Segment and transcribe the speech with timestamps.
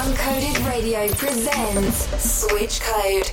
[0.00, 3.26] Uncoded Radio presents Switch Code,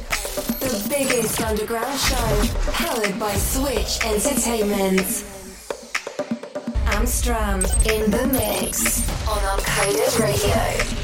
[0.60, 2.44] the biggest underground show
[2.74, 5.24] powered by Switch Entertainment.
[6.88, 10.97] Amstram in the mix on Uncoded Radio.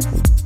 [0.00, 0.37] Bye.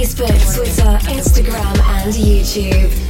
[0.00, 3.09] Facebook, Twitter, Instagram, and YouTube.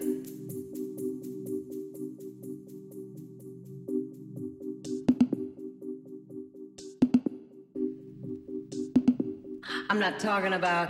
[9.91, 10.89] I'm not talking about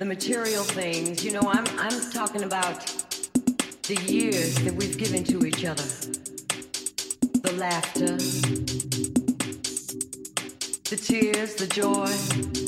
[0.00, 2.84] the material things, you know, I'm, I'm talking about
[3.84, 5.84] the years that we've given to each other.
[7.42, 8.16] The laughter,
[10.88, 12.10] the tears, the joy,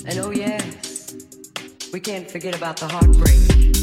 [0.08, 1.16] and oh, yes,
[1.92, 3.81] we can't forget about the heartbreak.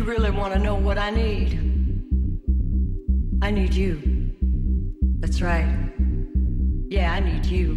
[0.00, 1.60] you really want to know what I need,
[3.42, 4.32] I need you.
[5.18, 5.92] That's right.
[6.88, 7.76] Yeah, I need you.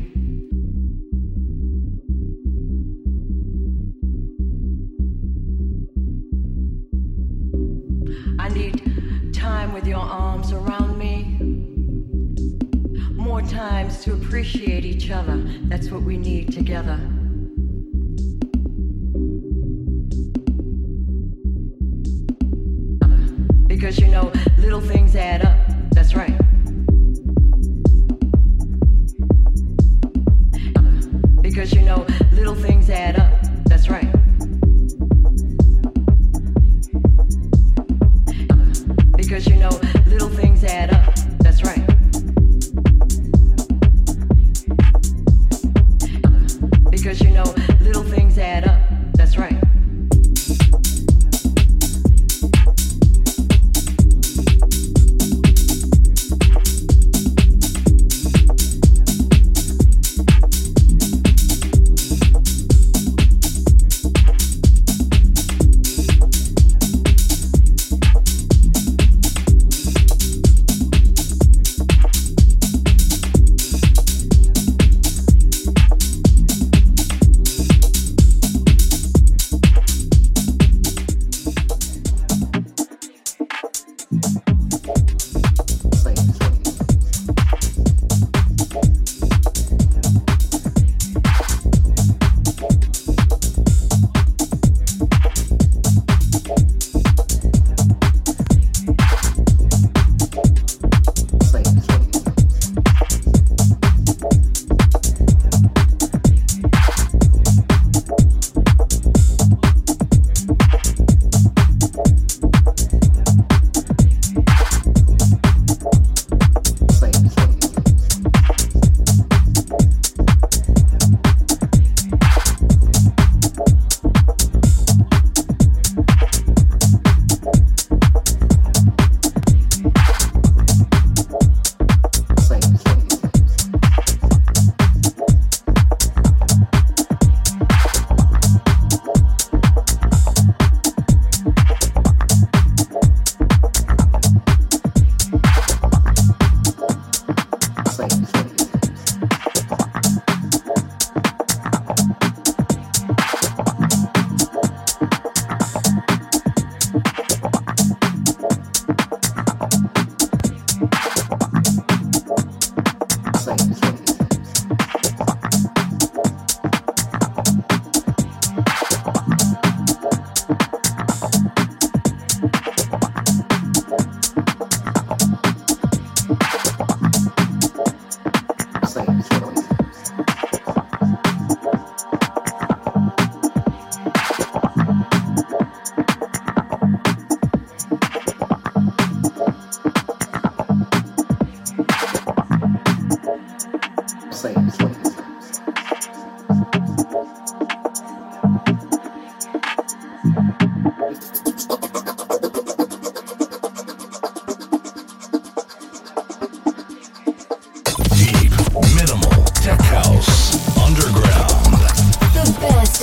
[8.39, 11.37] I need time with your arms around me.
[13.11, 15.43] More times to appreciate each other.
[15.63, 16.97] That's what we need together.
[23.93, 25.52] because you know little things add up.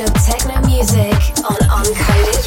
[0.00, 1.12] of techno music
[1.44, 2.39] on Uncoded.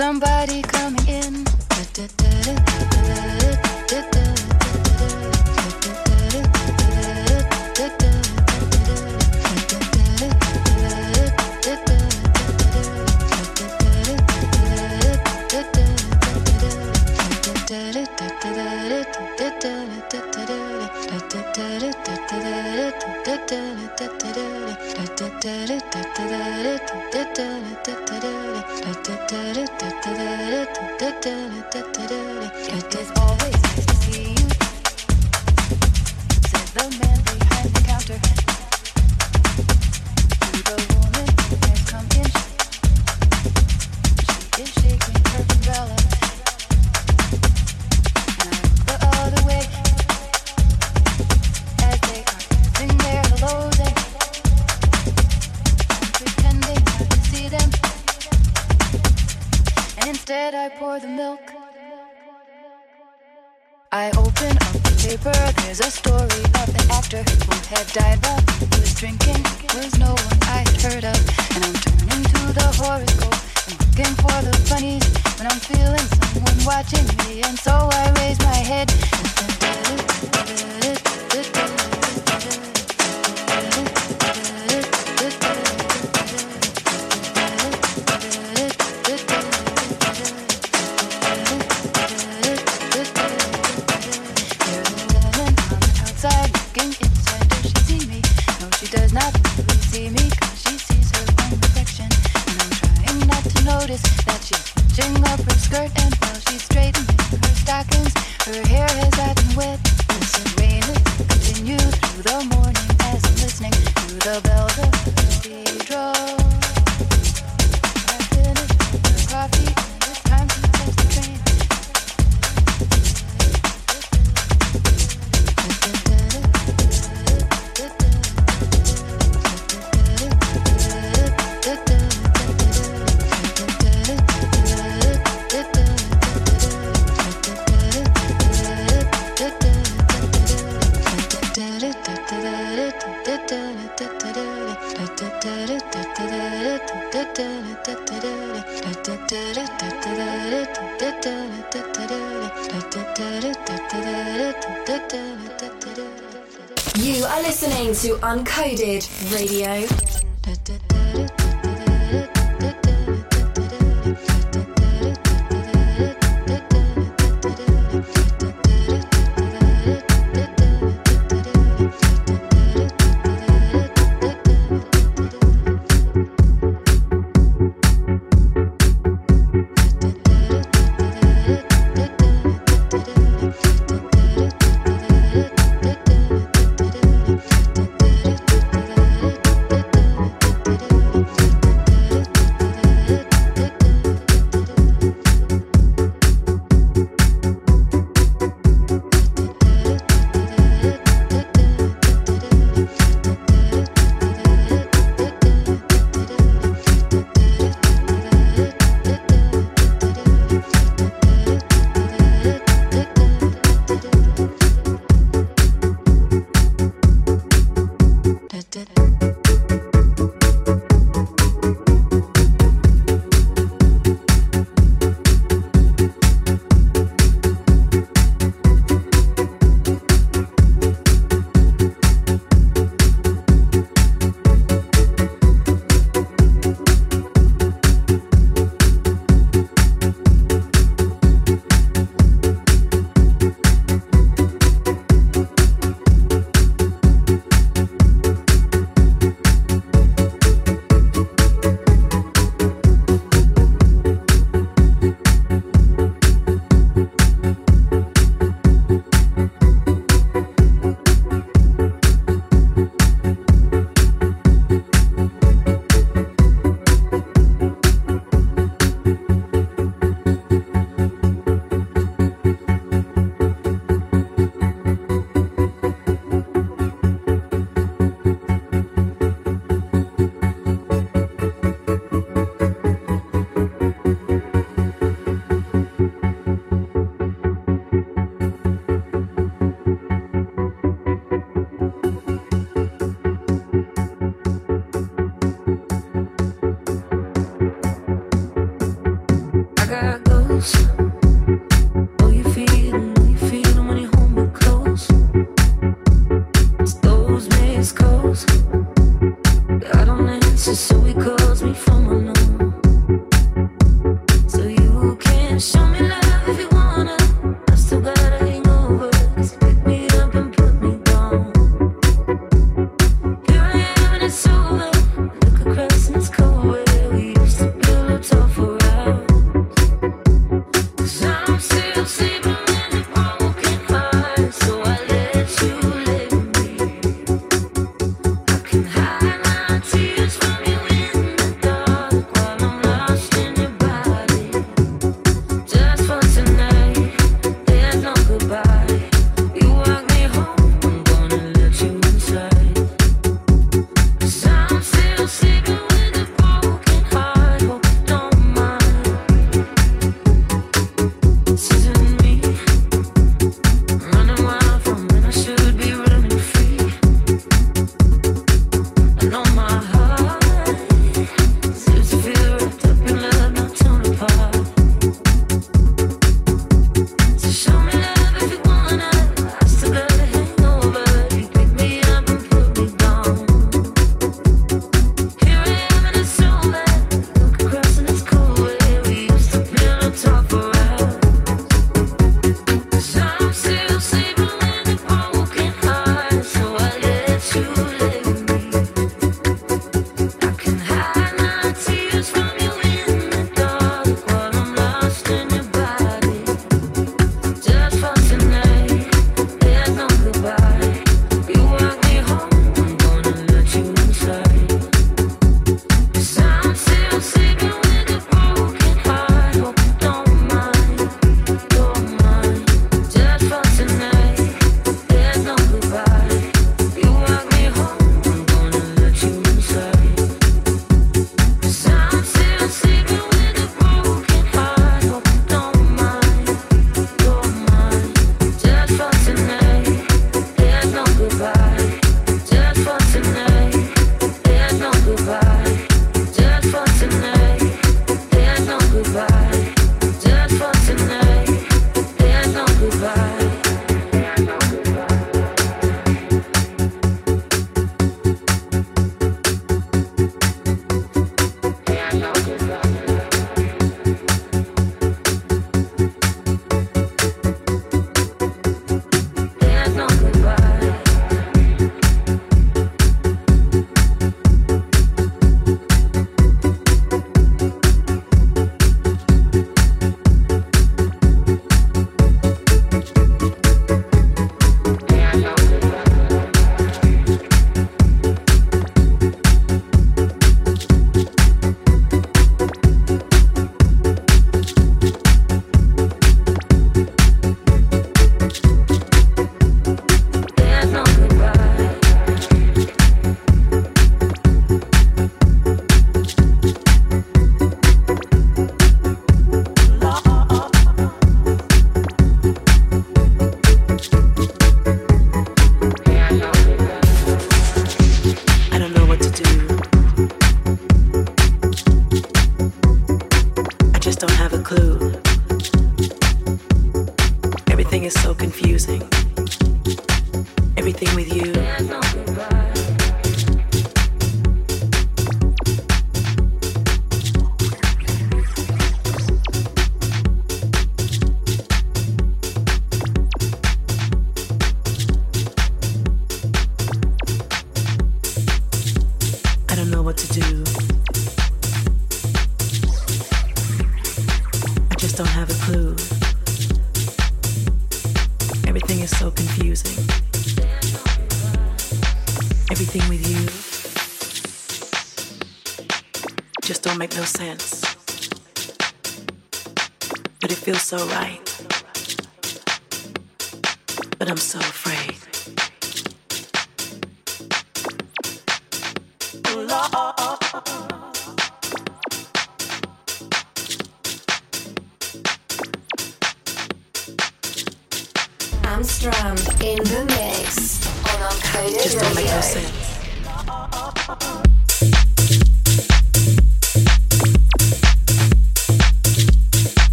[0.00, 0.29] Somebody
[65.80, 70.12] The a story of an actor who had died but he was drinking was no
[70.12, 71.16] one I had heard of.
[71.56, 75.08] And I'm turning to the horoscope and looking for the funnies
[75.38, 77.40] when I'm feeling someone watching me.
[77.44, 78.92] And so I raise my head.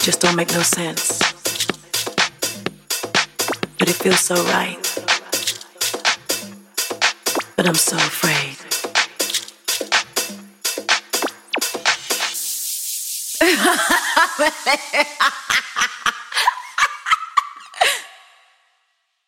[0.00, 1.18] just don't make no sense.
[3.78, 4.78] But it feels so right.
[7.56, 8.56] But I'm so afraid.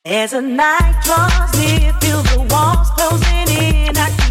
[0.04, 3.96] As the night draws near, feel the walls closing in.
[3.96, 4.21] I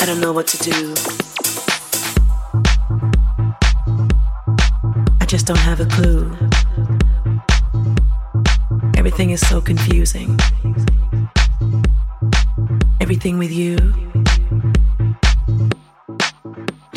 [0.00, 0.94] I don't know what to do.
[5.20, 6.30] I just don't have a clue.
[8.96, 10.38] Everything is so confusing.
[13.00, 13.76] Everything with you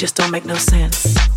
[0.02, 1.31] just don't make no sense.